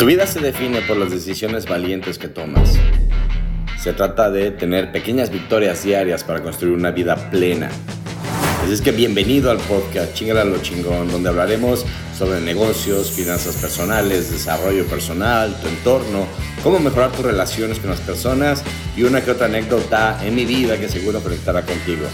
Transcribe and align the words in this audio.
Tu 0.00 0.06
vida 0.06 0.26
se 0.26 0.40
define 0.40 0.80
por 0.80 0.96
las 0.96 1.10
decisiones 1.10 1.66
valientes 1.66 2.18
que 2.18 2.28
tomas. 2.28 2.70
Se 3.78 3.92
trata 3.92 4.30
de 4.30 4.50
tener 4.50 4.92
pequeñas 4.92 5.28
victorias 5.28 5.84
diarias 5.84 6.24
para 6.24 6.42
construir 6.42 6.72
una 6.72 6.90
vida 6.90 7.30
plena. 7.30 7.68
Así 8.64 8.72
es 8.72 8.80
que 8.80 8.92
bienvenido 8.92 9.50
al 9.50 9.58
podcast 9.58 10.14
Chingala 10.14 10.44
lo 10.44 10.56
chingón, 10.62 11.12
donde 11.12 11.28
hablaremos 11.28 11.84
sobre 12.16 12.40
negocios, 12.40 13.10
finanzas 13.10 13.56
personales, 13.56 14.32
desarrollo 14.32 14.86
personal, 14.86 15.54
tu 15.60 15.68
entorno, 15.68 16.26
cómo 16.62 16.78
mejorar 16.78 17.12
tus 17.12 17.26
relaciones 17.26 17.78
con 17.78 17.90
las 17.90 18.00
personas 18.00 18.62
y 18.96 19.02
una 19.02 19.20
que 19.22 19.32
otra 19.32 19.48
anécdota 19.48 20.18
en 20.24 20.34
mi 20.34 20.46
vida 20.46 20.80
que 20.80 20.88
seguro 20.88 21.20
conectará 21.20 21.60
contigo. 21.60 22.06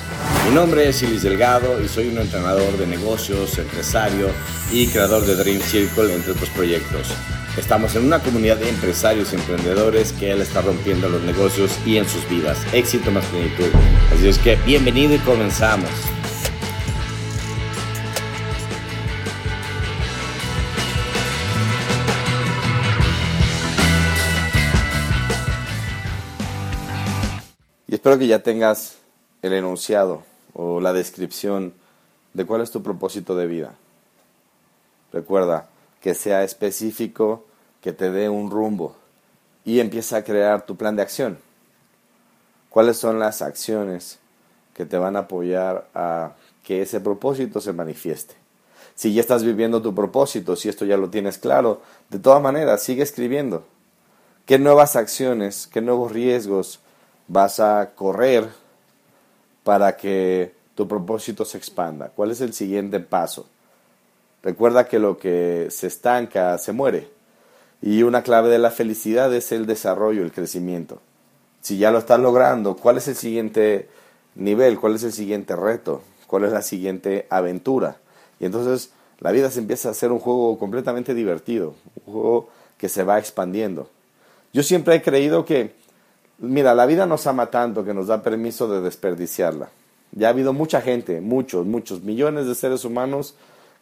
Mi 0.48 0.52
nombre 0.52 0.88
es 0.88 1.00
Ilis 1.04 1.22
Delgado 1.22 1.80
y 1.80 1.86
soy 1.86 2.08
un 2.08 2.18
entrenador 2.18 2.76
de 2.78 2.88
negocios, 2.88 3.56
empresario 3.58 4.26
y 4.72 4.88
creador 4.88 5.24
de 5.24 5.36
Dream 5.36 5.60
Circle, 5.60 6.12
entre 6.12 6.32
otros 6.32 6.50
proyectos. 6.50 7.14
Estamos 7.56 7.96
en 7.96 8.04
una 8.04 8.22
comunidad 8.22 8.58
de 8.58 8.68
empresarios 8.68 9.32
y 9.32 9.36
emprendedores 9.36 10.12
que 10.12 10.30
él 10.30 10.42
está 10.42 10.60
rompiendo 10.60 11.08
los 11.08 11.22
negocios 11.22 11.78
y 11.86 11.96
en 11.96 12.06
sus 12.06 12.28
vidas. 12.28 12.58
Éxito 12.74 13.10
más 13.10 13.24
plenitud. 13.26 13.70
Así 14.12 14.28
es 14.28 14.38
que 14.38 14.56
bienvenido 14.56 15.14
y 15.14 15.18
comenzamos. 15.20 15.88
Y 27.88 27.94
espero 27.94 28.18
que 28.18 28.26
ya 28.26 28.42
tengas 28.42 28.98
el 29.40 29.54
enunciado 29.54 30.24
o 30.52 30.78
la 30.82 30.92
descripción 30.92 31.72
de 32.34 32.44
cuál 32.44 32.60
es 32.60 32.70
tu 32.70 32.82
propósito 32.82 33.34
de 33.34 33.46
vida. 33.46 33.74
Recuerda, 35.10 35.70
que 36.00 36.14
sea 36.14 36.44
específico, 36.44 37.44
que 37.80 37.92
te 37.92 38.10
dé 38.10 38.28
un 38.28 38.50
rumbo 38.50 38.96
y 39.64 39.80
empieza 39.80 40.18
a 40.18 40.24
crear 40.24 40.64
tu 40.64 40.76
plan 40.76 40.96
de 40.96 41.02
acción. 41.02 41.38
¿Cuáles 42.70 42.96
son 42.96 43.18
las 43.18 43.42
acciones 43.42 44.18
que 44.74 44.84
te 44.84 44.98
van 44.98 45.16
a 45.16 45.20
apoyar 45.20 45.88
a 45.94 46.34
que 46.62 46.82
ese 46.82 47.00
propósito 47.00 47.60
se 47.60 47.72
manifieste? 47.72 48.34
Si 48.94 49.12
ya 49.12 49.20
estás 49.20 49.44
viviendo 49.44 49.82
tu 49.82 49.94
propósito, 49.94 50.56
si 50.56 50.68
esto 50.68 50.84
ya 50.84 50.96
lo 50.96 51.10
tienes 51.10 51.38
claro, 51.38 51.82
de 52.10 52.18
todas 52.18 52.42
maneras, 52.42 52.82
sigue 52.82 53.02
escribiendo. 53.02 53.64
¿Qué 54.46 54.58
nuevas 54.58 54.94
acciones, 54.94 55.66
qué 55.66 55.80
nuevos 55.80 56.12
riesgos 56.12 56.80
vas 57.28 57.58
a 57.60 57.92
correr 57.94 58.48
para 59.64 59.96
que 59.96 60.54
tu 60.74 60.86
propósito 60.86 61.44
se 61.44 61.58
expanda? 61.58 62.10
¿Cuál 62.14 62.30
es 62.30 62.40
el 62.40 62.52
siguiente 62.52 63.00
paso? 63.00 63.48
Recuerda 64.46 64.86
que 64.86 65.00
lo 65.00 65.18
que 65.18 65.66
se 65.70 65.88
estanca 65.88 66.56
se 66.58 66.70
muere. 66.70 67.08
Y 67.82 68.04
una 68.04 68.22
clave 68.22 68.48
de 68.48 68.60
la 68.60 68.70
felicidad 68.70 69.34
es 69.34 69.50
el 69.50 69.66
desarrollo, 69.66 70.22
el 70.22 70.30
crecimiento. 70.30 71.00
Si 71.62 71.78
ya 71.78 71.90
lo 71.90 71.98
estás 71.98 72.20
logrando, 72.20 72.76
¿cuál 72.76 72.98
es 72.98 73.08
el 73.08 73.16
siguiente 73.16 73.88
nivel? 74.36 74.78
¿Cuál 74.78 74.94
es 74.94 75.02
el 75.02 75.12
siguiente 75.12 75.56
reto? 75.56 76.00
¿Cuál 76.28 76.44
es 76.44 76.52
la 76.52 76.62
siguiente 76.62 77.26
aventura? 77.28 77.96
Y 78.38 78.44
entonces 78.44 78.92
la 79.18 79.32
vida 79.32 79.50
se 79.50 79.58
empieza 79.58 79.88
a 79.88 79.90
hacer 79.90 80.12
un 80.12 80.20
juego 80.20 80.56
completamente 80.60 81.12
divertido, 81.12 81.74
un 82.04 82.12
juego 82.12 82.48
que 82.78 82.88
se 82.88 83.02
va 83.02 83.18
expandiendo. 83.18 83.90
Yo 84.52 84.62
siempre 84.62 84.94
he 84.94 85.02
creído 85.02 85.44
que, 85.44 85.74
mira, 86.38 86.72
la 86.76 86.86
vida 86.86 87.04
nos 87.04 87.26
ama 87.26 87.50
tanto 87.50 87.84
que 87.84 87.94
nos 87.94 88.06
da 88.06 88.22
permiso 88.22 88.68
de 88.68 88.80
desperdiciarla. 88.80 89.70
Ya 90.12 90.28
ha 90.28 90.30
habido 90.30 90.52
mucha 90.52 90.80
gente, 90.82 91.20
muchos, 91.20 91.66
muchos 91.66 92.02
millones 92.02 92.46
de 92.46 92.54
seres 92.54 92.84
humanos 92.84 93.34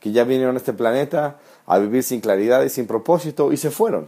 que 0.04 0.12
ya 0.12 0.24
vinieron 0.24 0.54
a 0.54 0.58
este 0.58 0.74
planeta 0.74 1.36
a 1.64 1.78
vivir 1.78 2.02
sin 2.02 2.20
claridad 2.20 2.62
y 2.62 2.68
sin 2.68 2.86
propósito 2.86 3.52
y 3.52 3.56
se 3.56 3.70
fueron. 3.70 4.06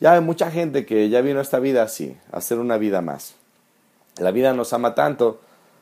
Ya 0.00 0.14
hay 0.14 0.22
mucha 0.22 0.50
gente 0.50 0.86
que 0.86 1.10
ya 1.10 1.20
vino 1.20 1.40
a 1.40 1.42
esta 1.42 1.58
vida 1.58 1.82
así, 1.82 2.16
a 2.32 2.38
hacer 2.38 2.58
una 2.58 2.78
vida 2.78 3.02
más. 3.02 3.34
La 4.16 4.30
vida 4.30 4.54
nos 4.54 4.72
ama 4.72 4.94
tanto 4.94 5.40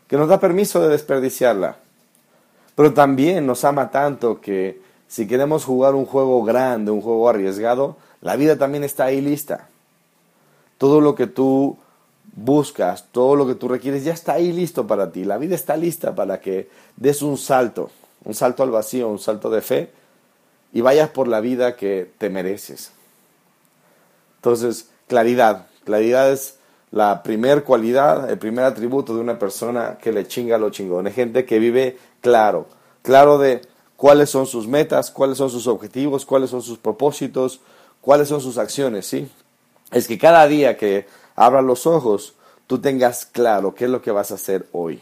que 0.08 0.16
nos 0.16 0.28
da 0.28 0.40
permiso 0.40 0.80
de 0.80 0.88
desperdiciarla. 0.88 1.76
Pero 2.74 2.92
también 2.94 3.46
nos 3.46 3.64
ama 3.64 3.92
tanto 3.92 4.40
que 4.40 4.82
si 5.06 5.28
queremos 5.28 5.64
jugar 5.64 5.94
un 5.94 6.04
juego 6.04 6.42
grande, 6.42 6.90
un 6.90 7.00
juego 7.00 7.28
arriesgado, 7.28 7.96
la 8.22 8.34
vida 8.34 8.58
también 8.58 8.82
está 8.82 9.04
ahí 9.04 9.20
lista. 9.20 9.68
Todo 10.78 11.00
lo 11.00 11.14
que 11.14 11.28
tú 11.28 11.78
buscas, 12.34 13.06
todo 13.12 13.36
lo 13.36 13.46
que 13.46 13.54
tú 13.54 13.68
requieres, 13.68 14.02
ya 14.02 14.14
está 14.14 14.32
ahí 14.32 14.52
listo 14.52 14.88
para 14.88 15.12
ti. 15.12 15.24
La 15.24 15.38
vida 15.38 15.54
está 15.54 15.76
lista 15.76 16.16
para 16.16 16.40
que 16.40 16.68
des 16.96 17.22
un 17.22 17.38
salto 17.38 17.92
un 18.24 18.34
salto 18.34 18.62
al 18.62 18.70
vacío, 18.70 19.08
un 19.08 19.18
salto 19.18 19.50
de 19.50 19.60
fe, 19.60 19.90
y 20.72 20.80
vayas 20.80 21.10
por 21.10 21.28
la 21.28 21.40
vida 21.40 21.76
que 21.76 22.10
te 22.18 22.30
mereces. 22.30 22.92
Entonces, 24.36 24.90
claridad. 25.06 25.66
Claridad 25.84 26.30
es 26.32 26.58
la 26.90 27.22
primer 27.22 27.64
cualidad, 27.64 28.30
el 28.30 28.38
primer 28.38 28.64
atributo 28.64 29.14
de 29.14 29.20
una 29.20 29.38
persona 29.38 29.98
que 29.98 30.12
le 30.12 30.26
chinga 30.26 30.58
lo 30.58 30.70
chingón. 30.70 31.06
Es 31.06 31.14
gente 31.14 31.44
que 31.44 31.58
vive 31.58 31.98
claro, 32.20 32.66
claro 33.02 33.38
de 33.38 33.62
cuáles 33.96 34.30
son 34.30 34.46
sus 34.46 34.66
metas, 34.66 35.10
cuáles 35.10 35.38
son 35.38 35.50
sus 35.50 35.66
objetivos, 35.66 36.24
cuáles 36.24 36.50
son 36.50 36.62
sus 36.62 36.78
propósitos, 36.78 37.60
cuáles 38.00 38.28
son 38.28 38.40
sus 38.40 38.58
acciones, 38.58 39.06
¿sí? 39.06 39.30
Es 39.90 40.06
que 40.06 40.18
cada 40.18 40.46
día 40.46 40.76
que 40.76 41.06
abras 41.34 41.64
los 41.64 41.86
ojos, 41.86 42.34
tú 42.66 42.78
tengas 42.78 43.26
claro 43.26 43.74
qué 43.74 43.86
es 43.86 43.90
lo 43.90 44.02
que 44.02 44.10
vas 44.10 44.30
a 44.30 44.34
hacer 44.34 44.66
hoy. 44.72 45.00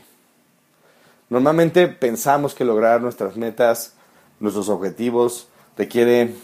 Normalmente 1.28 1.88
pensamos 1.88 2.54
que 2.54 2.64
lograr 2.64 3.00
nuestras 3.00 3.36
metas, 3.36 3.94
nuestros 4.38 4.68
objetivos, 4.68 5.48
requiere 5.76 6.34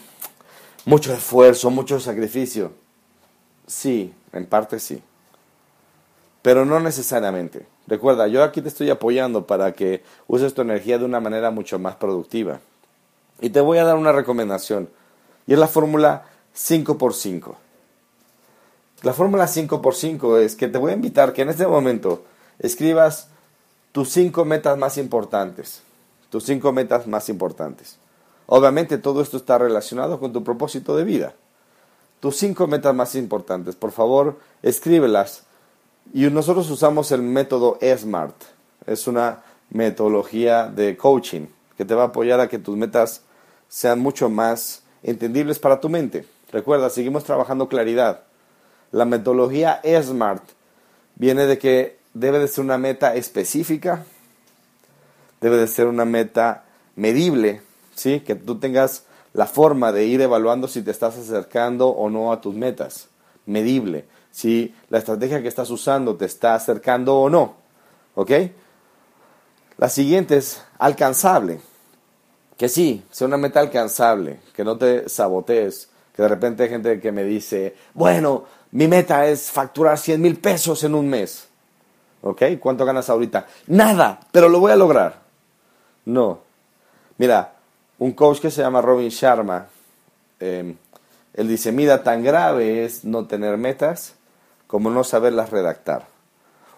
mucho 0.84 1.12
esfuerzo, 1.12 1.70
mucho 1.70 2.00
sacrificio. 2.00 2.72
Sí, 3.66 4.12
en 4.32 4.46
parte 4.46 4.80
sí. 4.80 5.02
Pero 6.42 6.64
no 6.64 6.80
necesariamente. 6.80 7.66
Recuerda, 7.86 8.26
yo 8.26 8.42
aquí 8.42 8.60
te 8.60 8.68
estoy 8.68 8.90
apoyando 8.90 9.46
para 9.46 9.72
que 9.72 10.02
uses 10.26 10.54
tu 10.54 10.62
energía 10.62 10.98
de 10.98 11.04
una 11.04 11.20
manera 11.20 11.50
mucho 11.50 11.78
más 11.78 11.96
productiva. 11.96 12.60
Y 13.40 13.50
te 13.50 13.60
voy 13.60 13.78
a 13.78 13.84
dar 13.84 13.96
una 13.96 14.12
recomendación. 14.12 14.88
Y 15.46 15.52
es 15.52 15.58
la 15.58 15.68
fórmula 15.68 16.24
5x5. 16.56 17.54
La 19.02 19.12
fórmula 19.12 19.46
5x5 19.46 20.38
es 20.38 20.54
que 20.54 20.68
te 20.68 20.78
voy 20.78 20.92
a 20.92 20.94
invitar 20.94 21.32
que 21.32 21.42
en 21.42 21.48
este 21.48 21.66
momento 21.66 22.24
escribas 22.60 23.31
tus 23.92 24.08
cinco 24.08 24.44
metas 24.44 24.78
más 24.78 24.96
importantes. 24.98 25.82
Tus 26.30 26.44
cinco 26.44 26.72
metas 26.72 27.06
más 27.06 27.28
importantes. 27.28 27.98
Obviamente 28.46 28.98
todo 28.98 29.20
esto 29.20 29.36
está 29.36 29.58
relacionado 29.58 30.18
con 30.18 30.32
tu 30.32 30.42
propósito 30.42 30.96
de 30.96 31.04
vida. 31.04 31.34
Tus 32.20 32.36
cinco 32.36 32.66
metas 32.66 32.94
más 32.94 33.14
importantes, 33.14 33.76
por 33.76 33.92
favor, 33.92 34.38
escríbelas. 34.62 35.44
Y 36.14 36.24
nosotros 36.30 36.70
usamos 36.70 37.12
el 37.12 37.22
método 37.22 37.78
SMART. 37.82 38.34
Es 38.86 39.06
una 39.06 39.42
metodología 39.70 40.66
de 40.66 40.96
coaching 40.96 41.46
que 41.76 41.84
te 41.84 41.94
va 41.94 42.04
a 42.04 42.06
apoyar 42.06 42.40
a 42.40 42.48
que 42.48 42.58
tus 42.58 42.76
metas 42.76 43.22
sean 43.68 44.00
mucho 44.00 44.28
más 44.28 44.82
entendibles 45.02 45.58
para 45.58 45.80
tu 45.80 45.88
mente. 45.88 46.26
Recuerda, 46.50 46.90
seguimos 46.90 47.24
trabajando 47.24 47.68
claridad. 47.68 48.22
La 48.90 49.04
metodología 49.04 49.80
SMART 49.84 50.42
viene 51.16 51.46
de 51.46 51.58
que 51.58 52.01
debe 52.14 52.38
de 52.38 52.48
ser 52.48 52.64
una 52.64 52.78
meta 52.78 53.14
específica, 53.14 54.04
debe 55.40 55.56
de 55.56 55.66
ser 55.66 55.86
una 55.86 56.04
meta 56.04 56.64
medible, 56.96 57.62
¿sí? 57.94 58.20
que 58.20 58.34
tú 58.34 58.58
tengas 58.58 59.04
la 59.32 59.46
forma 59.46 59.92
de 59.92 60.04
ir 60.04 60.20
evaluando 60.20 60.68
si 60.68 60.82
te 60.82 60.90
estás 60.90 61.16
acercando 61.16 61.88
o 61.88 62.10
no 62.10 62.32
a 62.32 62.40
tus 62.40 62.54
metas, 62.54 63.08
medible, 63.46 64.04
si 64.30 64.74
la 64.88 64.98
estrategia 64.98 65.42
que 65.42 65.48
estás 65.48 65.70
usando 65.70 66.16
te 66.16 66.26
está 66.26 66.54
acercando 66.54 67.18
o 67.18 67.30
no, 67.30 67.54
¿ok? 68.14 68.30
La 69.78 69.88
siguiente 69.88 70.36
es 70.36 70.62
alcanzable, 70.78 71.60
que 72.56 72.68
sí, 72.68 73.04
sea 73.10 73.26
una 73.26 73.38
meta 73.38 73.60
alcanzable, 73.60 74.40
que 74.54 74.64
no 74.64 74.76
te 74.76 75.08
sabotees, 75.08 75.88
que 76.14 76.22
de 76.22 76.28
repente 76.28 76.62
hay 76.62 76.68
gente 76.68 77.00
que 77.00 77.10
me 77.10 77.24
dice, 77.24 77.74
bueno, 77.94 78.44
mi 78.70 78.86
meta 78.86 79.26
es 79.26 79.50
facturar 79.50 79.98
100 79.98 80.20
mil 80.20 80.38
pesos 80.38 80.84
en 80.84 80.94
un 80.94 81.08
mes. 81.08 81.48
¿Ok? 82.22 82.42
¿Cuánto 82.60 82.84
ganas 82.84 83.10
ahorita? 83.10 83.46
Nada, 83.66 84.20
pero 84.30 84.48
lo 84.48 84.60
voy 84.60 84.72
a 84.72 84.76
lograr. 84.76 85.20
No. 86.04 86.40
Mira, 87.18 87.52
un 87.98 88.12
coach 88.12 88.40
que 88.40 88.50
se 88.50 88.62
llama 88.62 88.80
Robin 88.80 89.08
Sharma, 89.08 89.66
em, 90.40 90.76
él 91.34 91.48
dice, 91.48 91.72
mira, 91.72 92.02
tan 92.02 92.22
grave 92.22 92.84
es 92.84 93.04
no 93.04 93.26
tener 93.26 93.56
metas 93.58 94.14
como 94.66 94.90
no 94.90 95.04
saberlas 95.04 95.50
redactar. 95.50 96.06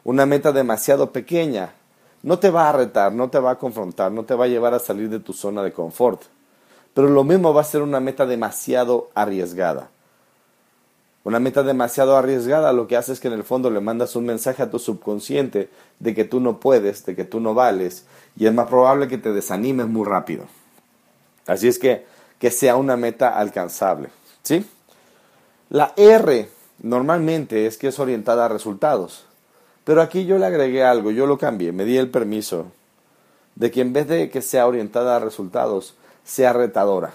Una 0.03 0.27
meta 0.27 0.53
demasiado 0.53 1.13
pequeña 1.13 1.73
no 2.23 2.39
te 2.39 2.51
va 2.51 2.69
a 2.69 2.73
retar, 2.73 3.13
no 3.13 3.29
te 3.29 3.39
va 3.39 3.53
a 3.53 3.59
confrontar, 3.59 4.11
no 4.11 4.25
te 4.25 4.35
va 4.35 4.47
a 4.47 4.49
llevar 4.49 4.75
a 4.75 4.79
salir 4.79 5.11
de 5.11 5.21
tu 5.21 5.33
zona 5.33 5.63
de 5.63 5.73
confort. 5.73 6.23
Pero 6.95 7.09
lo 7.09 7.23
mismo 7.23 7.53
va 7.53 7.61
a 7.61 7.65
ser 7.65 7.83
una 7.83 8.01
meta 8.01 8.25
demasiado 8.25 9.11
arriesgada. 9.15 9.91
Una 11.25 11.41
meta 11.41 11.63
demasiado 11.63 12.17
arriesgada 12.17 12.73
lo 12.73 12.87
que 12.87 12.97
hace 12.97 13.13
es 13.13 13.21
que 13.21 13.29
en 13.29 13.35
el 13.35 13.45
fondo 13.45 13.71
le 13.71 13.81
mandas 13.81 14.15
un 14.15 14.27
mensaje 14.27 14.63
a 14.63 14.71
tu 14.71 14.79
subconsciente 14.79 15.71
de 15.99 16.15
que 16.15 16.25
tú 16.25 16.39
no 16.39 16.61
puedes, 16.61 17.05
de 17.07 17.17
que 17.17 17.25
tú 17.25 17.41
no 17.41 17.55
vales, 17.55 18.05
y 18.37 18.47
es 18.47 18.53
más 18.53 18.69
probable 18.69 19.09
que 19.09 19.19
te 19.19 19.33
desanimes 19.33 19.87
muy 19.87 20.05
rápido. 20.05 20.45
Así 21.47 21.69
es 21.69 21.79
que 21.79 22.05
que 22.39 22.51
sea 22.51 22.77
una 22.77 22.97
meta 22.97 23.39
alcanzable. 23.39 24.11
¿Sí? 24.43 24.67
La 25.71 25.95
R 25.97 26.51
normalmente 26.83 27.67
es 27.67 27.79
que 27.79 27.89
es 27.89 27.99
orientada 27.99 28.45
a 28.45 28.49
resultados. 28.49 29.25
Pero 29.85 30.03
aquí 30.03 30.27
yo 30.27 30.37
le 30.37 30.45
agregué 30.45 30.85
algo, 30.85 31.11
yo 31.11 31.27
lo 31.27 31.39
cambié, 31.39 31.73
me 31.73 31.87
di 31.87 31.97
el 31.97 32.11
permiso 32.11 32.67
de 33.55 33.71
que 33.71 33.81
en 33.81 33.93
vez 33.93 34.09
de 34.09 34.29
que 34.29 34.43
sea 34.43 34.67
orientada 34.67 35.17
a 35.17 35.21
resultados, 35.21 35.95
sea 36.23 36.53
retadora. 36.53 37.15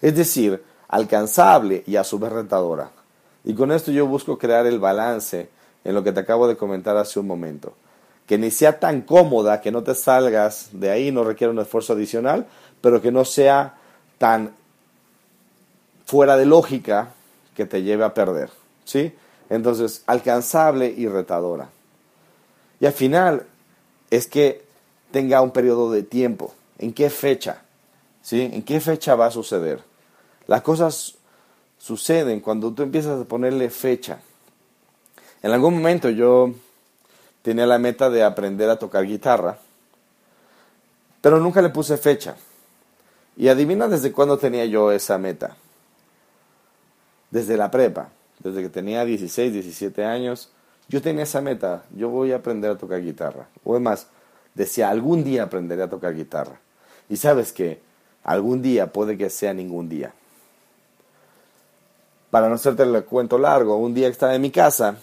Es 0.00 0.14
decir, 0.14 0.62
alcanzable 0.88 1.82
y 1.86 1.96
a 1.96 2.04
su 2.04 2.18
vez 2.18 2.30
retadora. 2.30 2.90
Y 3.44 3.54
con 3.54 3.72
esto 3.72 3.90
yo 3.90 4.06
busco 4.06 4.38
crear 4.38 4.66
el 4.66 4.78
balance 4.78 5.48
en 5.84 5.94
lo 5.94 6.04
que 6.04 6.12
te 6.12 6.20
acabo 6.20 6.46
de 6.46 6.56
comentar 6.56 6.96
hace 6.96 7.18
un 7.18 7.26
momento. 7.26 7.74
Que 8.26 8.38
ni 8.38 8.50
sea 8.50 8.78
tan 8.78 9.02
cómoda 9.02 9.60
que 9.60 9.72
no 9.72 9.82
te 9.82 9.94
salgas 9.94 10.68
de 10.72 10.90
ahí, 10.90 11.10
no 11.10 11.24
requiere 11.24 11.52
un 11.52 11.58
esfuerzo 11.58 11.94
adicional, 11.94 12.46
pero 12.80 13.00
que 13.00 13.10
no 13.10 13.24
sea 13.24 13.76
tan 14.18 14.52
fuera 16.04 16.36
de 16.36 16.46
lógica 16.46 17.10
que 17.56 17.66
te 17.66 17.82
lleve 17.82 18.04
a 18.04 18.14
perder. 18.14 18.50
¿Sí? 18.84 19.14
Entonces, 19.48 20.02
alcanzable 20.06 20.92
y 20.96 21.08
retadora. 21.08 21.68
Y 22.78 22.86
al 22.86 22.92
final 22.92 23.46
es 24.10 24.26
que 24.26 24.64
tenga 25.10 25.40
un 25.40 25.50
periodo 25.50 25.90
de 25.90 26.02
tiempo. 26.02 26.54
¿En 26.78 26.92
qué 26.92 27.10
fecha? 27.10 27.62
¿Sí? 28.22 28.50
¿En 28.52 28.62
qué 28.62 28.80
fecha 28.80 29.14
va 29.14 29.26
a 29.26 29.30
suceder? 29.30 29.82
Las 30.46 30.62
cosas 30.62 31.14
suceden 31.80 32.40
cuando 32.40 32.72
tú 32.72 32.82
empiezas 32.82 33.22
a 33.22 33.24
ponerle 33.24 33.70
fecha. 33.70 34.20
En 35.42 35.50
algún 35.50 35.74
momento 35.74 36.10
yo 36.10 36.52
tenía 37.42 37.66
la 37.66 37.78
meta 37.78 38.10
de 38.10 38.22
aprender 38.22 38.68
a 38.68 38.78
tocar 38.78 39.06
guitarra, 39.06 39.58
pero 41.22 41.40
nunca 41.40 41.62
le 41.62 41.70
puse 41.70 41.96
fecha. 41.96 42.36
Y 43.36 43.48
adivina 43.48 43.88
desde 43.88 44.12
cuándo 44.12 44.36
tenía 44.36 44.66
yo 44.66 44.92
esa 44.92 45.16
meta. 45.16 45.56
Desde 47.30 47.56
la 47.56 47.70
prepa, 47.70 48.10
desde 48.40 48.60
que 48.62 48.68
tenía 48.68 49.04
16, 49.04 49.52
17 49.52 50.04
años, 50.04 50.50
yo 50.88 51.00
tenía 51.00 51.22
esa 51.22 51.40
meta, 51.40 51.84
yo 51.94 52.10
voy 52.10 52.32
a 52.32 52.36
aprender 52.36 52.72
a 52.72 52.76
tocar 52.76 53.00
guitarra. 53.02 53.48
O 53.64 53.72
además, 53.72 54.08
decía, 54.54 54.90
algún 54.90 55.24
día 55.24 55.44
aprenderé 55.44 55.82
a 55.82 55.88
tocar 55.88 56.14
guitarra. 56.14 56.60
Y 57.08 57.16
sabes 57.16 57.52
que 57.52 57.80
algún 58.22 58.60
día 58.60 58.92
puede 58.92 59.16
que 59.16 59.30
sea 59.30 59.54
ningún 59.54 59.88
día 59.88 60.12
para 62.30 62.48
no 62.48 62.54
hacerte 62.54 62.84
el 62.84 63.04
cuento 63.04 63.38
largo, 63.38 63.76
un 63.76 63.92
día 63.92 64.06
que 64.06 64.12
estaba 64.12 64.34
en 64.34 64.42
mi 64.42 64.50
casa, 64.50 64.96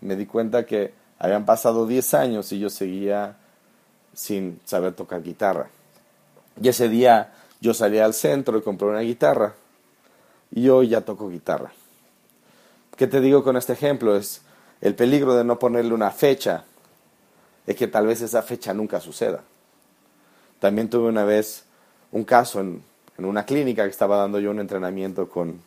me 0.00 0.16
di 0.16 0.26
cuenta 0.26 0.66
que 0.66 0.92
habían 1.18 1.44
pasado 1.44 1.86
10 1.86 2.14
años 2.14 2.52
y 2.52 2.58
yo 2.58 2.68
seguía 2.68 3.36
sin 4.12 4.60
saber 4.64 4.94
tocar 4.94 5.22
guitarra. 5.22 5.68
Y 6.60 6.68
ese 6.68 6.88
día 6.88 7.32
yo 7.60 7.72
salí 7.74 7.98
al 7.98 8.12
centro 8.12 8.58
y 8.58 8.62
compré 8.62 8.88
una 8.88 9.00
guitarra 9.00 9.54
y 10.50 10.62
yo 10.62 10.82
ya 10.82 11.02
toco 11.02 11.28
guitarra. 11.28 11.72
¿Qué 12.96 13.06
te 13.06 13.20
digo 13.20 13.44
con 13.44 13.56
este 13.56 13.72
ejemplo? 13.72 14.16
Es 14.16 14.42
el 14.80 14.96
peligro 14.96 15.36
de 15.36 15.44
no 15.44 15.58
ponerle 15.60 15.94
una 15.94 16.10
fecha, 16.10 16.64
es 17.66 17.76
que 17.76 17.86
tal 17.86 18.08
vez 18.08 18.20
esa 18.20 18.42
fecha 18.42 18.74
nunca 18.74 19.00
suceda. 19.00 19.42
También 20.58 20.90
tuve 20.90 21.08
una 21.08 21.24
vez 21.24 21.64
un 22.10 22.24
caso 22.24 22.60
en 22.60 22.82
una 23.16 23.46
clínica 23.46 23.84
que 23.84 23.90
estaba 23.90 24.16
dando 24.16 24.40
yo 24.40 24.50
un 24.50 24.58
entrenamiento 24.58 25.28
con 25.28 25.60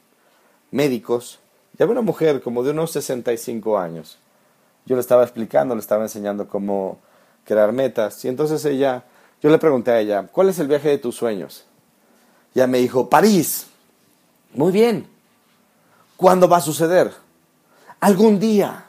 médicos, 0.71 1.39
y 1.77 1.83
había 1.83 1.93
una 1.93 2.01
mujer 2.01 2.41
como 2.41 2.63
de 2.63 2.71
unos 2.71 2.91
65 2.91 3.77
años. 3.77 4.17
Yo 4.85 4.95
le 4.95 5.01
estaba 5.01 5.23
explicando, 5.23 5.75
le 5.75 5.81
estaba 5.81 6.03
enseñando 6.03 6.47
cómo 6.47 6.99
crear 7.43 7.71
metas, 7.71 8.23
y 8.25 8.27
entonces 8.27 8.63
ella, 8.65 9.03
yo 9.41 9.49
le 9.49 9.57
pregunté 9.57 9.91
a 9.91 9.99
ella, 9.99 10.27
¿cuál 10.31 10.49
es 10.49 10.59
el 10.59 10.67
viaje 10.67 10.89
de 10.89 10.97
tus 10.97 11.15
sueños? 11.15 11.65
Y 12.53 12.59
ella 12.59 12.67
me 12.67 12.79
dijo, 12.79 13.09
París. 13.09 13.67
Muy 14.53 14.71
bien. 14.71 15.07
¿Cuándo 16.15 16.47
va 16.47 16.57
a 16.57 16.61
suceder? 16.61 17.11
Algún 17.99 18.39
día. 18.39 18.85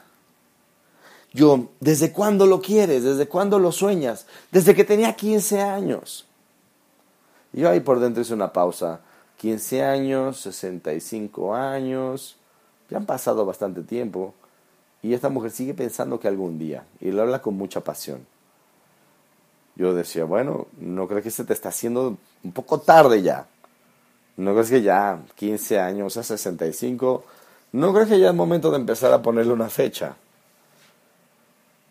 Yo, 1.33 1.69
¿desde 1.81 2.13
cuándo 2.13 2.45
lo 2.45 2.61
quieres? 2.61 3.03
¿Desde 3.03 3.27
cuándo 3.27 3.59
lo 3.59 3.71
sueñas? 3.71 4.25
Desde 4.51 4.73
que 4.73 4.85
tenía 4.85 5.13
15 5.13 5.61
años. 5.61 6.25
Y 7.51 7.61
yo 7.61 7.69
ahí 7.69 7.81
por 7.81 7.99
dentro 7.99 8.21
hice 8.21 8.33
una 8.33 8.53
pausa 8.53 9.01
15 9.37 9.83
años, 9.83 10.41
65 10.41 11.55
años, 11.55 12.37
ya 12.89 12.97
han 12.97 13.05
pasado 13.05 13.45
bastante 13.45 13.83
tiempo 13.83 14.33
y 15.01 15.13
esta 15.13 15.29
mujer 15.29 15.51
sigue 15.51 15.73
pensando 15.73 16.19
que 16.19 16.27
algún 16.27 16.57
día 16.57 16.85
y 16.99 17.11
lo 17.11 17.21
habla 17.21 17.41
con 17.41 17.55
mucha 17.55 17.81
pasión. 17.81 18.25
Yo 19.75 19.93
decía, 19.93 20.23
bueno, 20.23 20.67
¿no 20.79 21.07
crees 21.07 21.23
que 21.23 21.31
se 21.31 21.45
te 21.45 21.53
está 21.53 21.69
haciendo 21.69 22.17
un 22.43 22.51
poco 22.51 22.79
tarde 22.79 23.21
ya? 23.21 23.45
¿No 24.37 24.53
crees 24.53 24.71
que 24.71 24.81
ya 24.81 25.19
15 25.35 25.79
años 25.79 26.17
a 26.17 26.23
65? 26.23 27.23
¿No 27.73 27.93
crees 27.93 28.09
que 28.09 28.19
ya 28.19 28.29
es 28.29 28.35
momento 28.35 28.71
de 28.71 28.77
empezar 28.77 29.13
a 29.13 29.21
ponerle 29.21 29.53
una 29.53 29.69
fecha? 29.69 30.15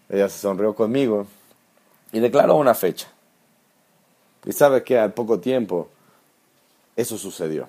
Ella 0.09 0.29
se 0.29 0.39
sonrió 0.39 0.75
conmigo 0.75 1.27
y 2.13 2.19
declaró 2.19 2.57
una 2.57 2.75
fecha. 2.75 3.09
Y 4.45 4.53
sabe 4.53 4.83
que 4.83 4.99
al 4.99 5.13
poco 5.13 5.39
tiempo 5.39 5.89
eso 6.97 7.19
sucedió. 7.19 7.69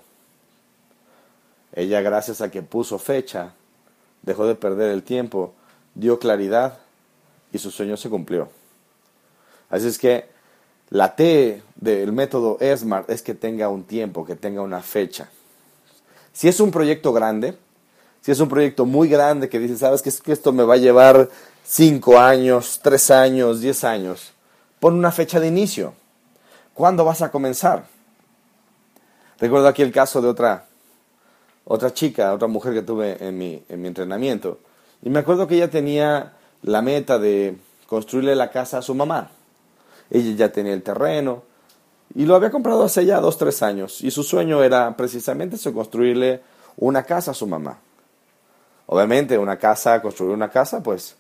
Ella, 1.74 2.02
gracias 2.02 2.42
a 2.42 2.50
que 2.50 2.64
puso 2.64 2.98
fecha, 2.98 3.54
dejó 4.24 4.48
de 4.48 4.56
perder 4.56 4.92
el 4.92 5.04
tiempo, 5.04 5.54
dio 5.94 6.18
claridad 6.18 6.80
y 7.52 7.60
su 7.60 7.70
sueño 7.70 7.98
se 7.98 8.10
cumplió. 8.10 8.50
Así 9.70 9.88
es 9.88 10.00
que 10.00 10.30
la 10.90 11.16
T 11.16 11.62
del 11.76 12.14
método 12.14 12.58
SMART 12.62 13.10
es 13.10 13.22
que 13.22 13.34
tenga 13.34 13.68
un 13.70 13.84
tiempo, 13.84 14.26
que 14.26 14.36
tenga 14.36 14.62
una 14.62 14.82
fecha. 14.82 15.30
Si 16.32 16.48
es 16.48 16.60
un 16.60 16.72
proyecto 16.72 17.12
grande, 17.12 17.58
si 18.22 18.32
es 18.32 18.40
un 18.40 18.48
proyecto 18.50 18.86
muy 18.86 19.10
grande 19.10 19.50
que 19.50 19.60
dice, 19.60 19.78
sabes 19.78 20.02
que 20.02 20.32
esto 20.32 20.52
me 20.52 20.64
va 20.64 20.76
a 20.76 20.78
llevar 20.78 21.30
5 21.66 22.20
años, 22.20 22.80
3 22.82 23.12
años, 23.12 23.60
10 23.60 23.84
años, 23.84 24.34
pon 24.80 24.96
una 24.96 25.12
fecha 25.12 25.40
de 25.40 25.48
inicio. 25.48 25.94
¿Cuándo 26.74 27.04
vas 27.04 27.22
a 27.22 27.32
comenzar? 27.32 27.86
Recuerdo 29.40 29.68
aquí 29.68 29.84
el 29.84 29.92
caso 29.92 30.22
de 30.22 30.30
otra, 30.30 30.66
otra 31.66 31.94
chica, 31.94 32.34
otra 32.34 32.48
mujer 32.48 32.74
que 32.74 32.82
tuve 32.82 33.18
en 33.24 33.38
mi, 33.38 33.64
en 33.70 33.82
mi 33.82 33.88
entrenamiento. 33.88 34.60
Y 35.04 35.10
me 35.10 35.20
acuerdo 35.20 35.48
que 35.48 35.56
ella 35.56 35.70
tenía 35.70 36.34
la 36.64 36.82
meta 36.82 37.20
de 37.20 37.58
construirle 37.86 38.36
la 38.36 38.50
casa 38.50 38.80
a 38.80 38.82
su 38.82 38.96
mamá. 38.96 39.30
Ella 40.10 40.36
ya 40.36 40.52
tenía 40.52 40.74
el 40.74 40.82
terreno 40.82 41.44
y 42.16 42.26
lo 42.26 42.36
había 42.36 42.50
comprado 42.50 42.84
hace 42.84 43.06
ya 43.06 43.20
dos, 43.20 43.38
tres 43.38 43.62
años. 43.62 44.02
Y 44.02 44.10
su 44.10 44.24
sueño 44.24 44.64
era 44.64 44.98
precisamente 44.98 45.58
eso, 45.58 45.72
construirle 45.72 46.42
una 46.78 47.04
casa 47.04 47.32
a 47.32 47.36
su 47.36 47.46
mamá. 47.46 47.78
Obviamente 48.88 49.38
una 49.38 49.60
casa, 49.60 50.02
construir 50.02 50.34
una 50.34 50.50
casa, 50.50 50.82
pues 50.82 51.16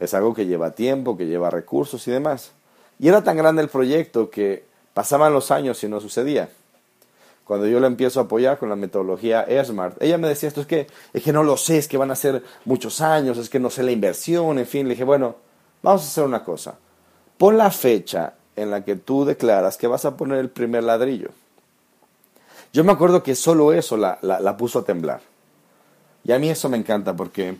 es 0.00 0.12
algo 0.14 0.34
que 0.34 0.46
lleva 0.46 0.72
tiempo, 0.72 1.16
que 1.16 1.26
lleva 1.26 1.50
recursos 1.50 2.08
y 2.08 2.10
demás. 2.10 2.50
Y 2.98 3.08
era 3.08 3.22
tan 3.22 3.36
grande 3.36 3.62
el 3.62 3.68
proyecto 3.68 4.28
que 4.28 4.64
pasaban 4.92 5.32
los 5.32 5.52
años 5.52 5.84
y 5.84 5.88
no 5.88 6.00
sucedía 6.00 6.48
cuando 7.50 7.66
yo 7.66 7.80
la 7.80 7.88
empiezo 7.88 8.20
a 8.20 8.22
apoyar 8.22 8.58
con 8.58 8.68
la 8.68 8.76
metodología 8.76 9.40
AirSmart, 9.40 10.00
ella 10.00 10.18
me 10.18 10.28
decía 10.28 10.48
esto, 10.48 10.60
es 10.60 10.68
que, 10.68 10.86
es 11.12 11.20
que 11.20 11.32
no 11.32 11.42
lo 11.42 11.56
sé, 11.56 11.78
es 11.78 11.88
que 11.88 11.96
van 11.96 12.12
a 12.12 12.14
ser 12.14 12.44
muchos 12.64 13.00
años, 13.00 13.38
es 13.38 13.50
que 13.50 13.58
no 13.58 13.70
sé 13.70 13.82
la 13.82 13.90
inversión, 13.90 14.60
en 14.60 14.66
fin, 14.68 14.86
le 14.86 14.94
dije, 14.94 15.02
bueno, 15.02 15.34
vamos 15.82 16.02
a 16.02 16.04
hacer 16.04 16.22
una 16.22 16.44
cosa, 16.44 16.78
pon 17.38 17.58
la 17.58 17.72
fecha 17.72 18.34
en 18.54 18.70
la 18.70 18.84
que 18.84 18.94
tú 18.94 19.24
declaras 19.24 19.76
que 19.76 19.88
vas 19.88 20.04
a 20.04 20.16
poner 20.16 20.38
el 20.38 20.48
primer 20.48 20.84
ladrillo. 20.84 21.30
Yo 22.72 22.84
me 22.84 22.92
acuerdo 22.92 23.24
que 23.24 23.34
solo 23.34 23.72
eso 23.72 23.96
la, 23.96 24.20
la 24.22 24.56
puso 24.56 24.78
a 24.78 24.84
temblar. 24.84 25.20
Y 26.22 26.30
a 26.30 26.38
mí 26.38 26.50
eso 26.50 26.68
me 26.68 26.76
encanta 26.76 27.16
porque 27.16 27.56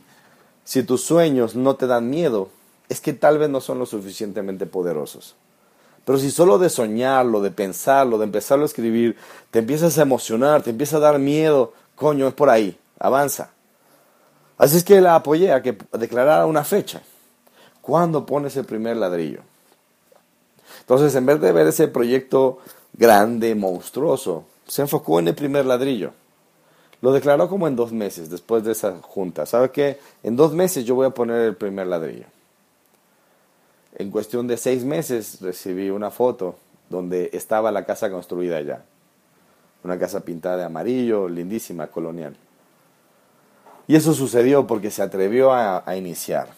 si 0.63 0.85
tus 0.85 1.03
sueños 1.03 1.57
no 1.57 1.75
te 1.75 1.89
dan 1.89 2.09
miedo, 2.09 2.51
es 2.89 3.01
que 3.01 3.13
tal 3.13 3.39
vez 3.39 3.51
no 3.51 3.61
son 3.61 3.81
lo 3.81 3.87
suficientemente 3.87 4.67
poderosos. 4.67 5.35
Pero 6.11 6.19
si 6.19 6.33
solo 6.33 6.59
de 6.59 6.69
soñarlo, 6.71 7.41
de 7.41 7.53
pensarlo, 7.53 8.19
de 8.19 8.25
empezarlo 8.25 8.65
a 8.65 8.67
escribir, 8.67 9.17
te 9.53 9.61
empiezas 9.61 9.97
a 9.97 10.03
emocionar, 10.03 10.61
te 10.61 10.71
empieza 10.71 10.97
a 10.97 10.99
dar 10.99 11.21
miedo, 11.21 11.73
coño, 11.95 12.27
es 12.27 12.35
por 12.35 12.51
ahí, 12.51 12.77
avanza. 12.99 13.51
Así 14.59 14.77
es 14.77 14.83
que 14.83 15.01
la 15.01 15.15
apoyé 15.15 15.53
a 15.53 15.63
que 15.63 15.79
declarara 15.93 16.47
una 16.47 16.65
fecha. 16.65 17.01
¿Cuándo 17.81 18.27
pones 18.27 18.57
el 18.57 18.65
primer 18.65 18.97
ladrillo? 18.97 19.43
Entonces, 20.81 21.15
en 21.15 21.27
vez 21.27 21.41
de 21.41 21.53
ver 21.53 21.69
ese 21.69 21.87
proyecto 21.87 22.59
grande, 22.93 23.55
monstruoso, 23.55 24.47
se 24.67 24.83
enfocó 24.83 25.21
en 25.21 25.29
el 25.29 25.37
primer 25.37 25.65
ladrillo. 25.65 26.11
Lo 27.03 27.13
declaró 27.13 27.49
como 27.49 27.69
en 27.69 27.77
dos 27.77 27.93
meses 27.93 28.31
después 28.31 28.65
de 28.65 28.73
esa 28.73 28.99
junta. 29.01 29.47
¿Sabe 29.47 29.71
qué? 29.71 30.01
En 30.25 30.35
dos 30.35 30.55
meses 30.55 30.85
yo 30.85 30.97
voy 30.97 31.07
a 31.07 31.11
poner 31.11 31.43
el 31.43 31.55
primer 31.55 31.87
ladrillo. 31.87 32.27
En 33.97 34.11
cuestión 34.11 34.47
de 34.47 34.57
seis 34.57 34.85
meses 34.85 35.41
recibí 35.41 35.91
una 35.91 36.11
foto 36.11 36.57
donde 36.89 37.31
estaba 37.33 37.73
la 37.73 37.85
casa 37.85 38.11
construida 38.11 38.61
ya. 38.61 38.85
Una 39.83 39.99
casa 39.99 40.21
pintada 40.21 40.59
de 40.59 40.65
amarillo, 40.65 41.29
lindísima, 41.29 41.87
colonial. 41.87 42.37
Y 43.87 43.97
eso 43.97 44.15
sucedió 44.15 44.67
porque 44.67 44.91
se 44.91 45.03
atrevió 45.03 45.53
a, 45.53 45.97
iniciar. 45.97 46.49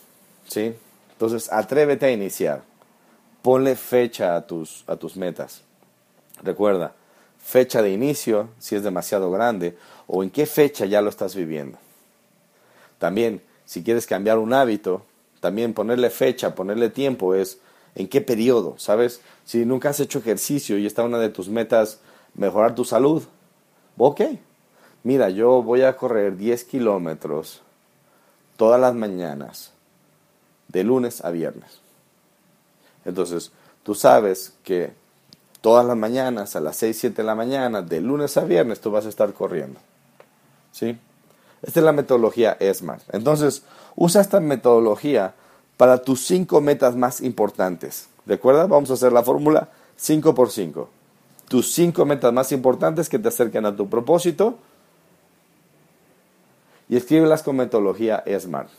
¿sí? 0.47 0.75
Entonces, 1.13 1.51
atrévete 1.53 2.07
a 2.07 2.11
iniciar. 2.11 2.63
Ponle 3.41 3.77
fecha 3.77 4.37
a 4.37 4.47
tus, 4.47 4.85
a 4.87 4.97
tus 4.97 5.17
metas. 5.17 5.63
Recuerda, 6.43 6.93
fecha 7.43 7.83
de 7.83 7.91
inicio, 7.91 8.49
si 8.59 8.77
es 8.77 8.83
demasiado 8.83 9.31
grande, 9.31 9.77
o 10.07 10.23
en 10.23 10.31
qué 10.31 10.47
fecha 10.47 10.85
ya 10.87 11.01
lo 11.01 11.09
estás 11.09 11.35
viviendo. 11.35 11.79
También, 12.99 13.43
si 13.65 13.83
quieres 13.83 14.07
cambiar 14.07 14.39
un 14.39 14.53
hábito, 14.53 15.05
también 15.43 15.75
ponerle 15.75 16.09
fecha, 16.09 16.55
ponerle 16.55 16.89
tiempo 16.89 17.35
es 17.35 17.59
en 17.97 18.07
qué 18.07 18.21
periodo, 18.21 18.77
¿sabes? 18.79 19.21
Si 19.45 19.67
nunca 19.67 19.91
has 19.91 19.99
hecho 19.99 20.21
ejercicio 20.21 20.79
y 20.79 20.87
está 20.87 21.03
una 21.03 21.19
de 21.19 21.31
tus 21.31 21.49
metas 21.49 21.99
mejorar 22.35 22.77
tu 22.77 22.85
salud, 22.85 23.25
ok, 23.99 24.21
mira, 25.03 25.31
yo 25.31 25.61
voy 25.61 25.83
a 25.83 25.97
correr 25.97 26.37
10 26.37 26.63
kilómetros 26.63 27.61
todas 28.57 28.81
las 28.81 28.95
mañanas, 28.95 29.73
de 30.69 30.85
lunes 30.85 31.25
a 31.25 31.33
viernes. 31.33 31.81
Entonces, 33.05 33.51
tú 33.83 33.97
sabes 33.97 34.53
que 34.63 34.93
todas 35.61 35.85
las 35.85 35.97
mañanas, 35.97 36.55
a 36.55 36.61
las 36.61 36.77
6, 36.77 36.97
7 37.01 37.17
de 37.17 37.27
la 37.27 37.35
mañana, 37.35 37.83
de 37.83 38.01
lunes 38.01 38.37
a 38.37 38.45
viernes, 38.45 38.81
tú 38.81 38.93
vas 38.93 39.07
a 39.07 39.09
estar 39.09 39.33
corriendo. 39.33 39.81
¿Sí? 40.71 40.97
Esta 41.63 41.81
es 41.81 41.85
la 41.85 41.93
metodología 41.93 42.57
ESMART. 42.59 43.03
Entonces, 43.15 43.63
usa 43.95 44.21
esta 44.21 44.41
metodología 44.41 45.35
para 45.77 45.99
tus 46.03 46.27
cinco 46.27 46.61
metas 46.61 46.97
más 46.97 47.21
importantes. 47.21 48.09
¿Recuerda? 48.27 48.67
Vamos 48.67 48.91
a 48.91 48.95
hacer 48.95 49.13
la 49.13 49.23
fórmula 49.23 49.69
5 49.97 50.35
por 50.35 50.51
5. 50.51 50.89
Tus 51.49 51.73
cinco 51.73 52.05
metas 52.05 52.33
más 52.33 52.51
importantes 52.53 53.09
que 53.09 53.19
te 53.19 53.29
acerquen 53.29 53.67
a 53.67 53.77
tu 53.77 53.89
propósito 53.89 54.59
y 56.89 56.97
escríbelas 56.97 57.43
con 57.43 57.57
metodología 57.57 58.25
SMART. 58.27 58.71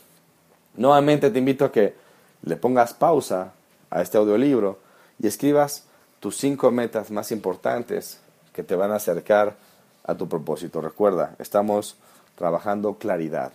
Nuevamente 0.76 1.30
te 1.30 1.38
invito 1.38 1.64
a 1.64 1.72
que 1.72 1.94
le 2.42 2.56
pongas 2.56 2.92
pausa 2.92 3.52
a 3.90 4.02
este 4.02 4.18
audiolibro 4.18 4.78
y 5.20 5.26
escribas 5.26 5.84
tus 6.20 6.36
cinco 6.36 6.70
metas 6.70 7.10
más 7.10 7.30
importantes 7.30 8.18
que 8.52 8.62
te 8.62 8.74
van 8.74 8.90
a 8.90 8.96
acercar 8.96 9.56
a 10.04 10.14
tu 10.16 10.28
propósito. 10.28 10.80
Recuerda, 10.80 11.36
estamos 11.38 11.96
trabajando 12.36 12.94
claridad. 12.94 13.52